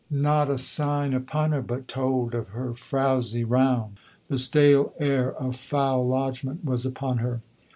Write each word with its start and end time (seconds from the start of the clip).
Not 0.09 0.49
a 0.49 0.57
sign 0.57 1.13
upon 1.13 1.51
her 1.51 1.61
but 1.61 1.87
told 1.87 2.33
of 2.33 2.47
her 2.47 2.73
frowsy 2.73 3.43
round. 3.43 3.97
The 4.29 4.39
stale 4.39 4.95
air 4.97 5.31
of 5.33 5.55
foul 5.55 6.07
lodgment 6.07 6.65
was 6.65 6.87
upon 6.87 7.19
her. 7.19 7.41